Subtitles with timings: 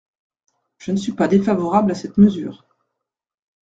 [0.79, 2.65] Je ne suis pas défavorable à cette mesure.